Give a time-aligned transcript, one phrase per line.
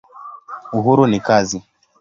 [0.77, 1.57] Uhuru ni kazi.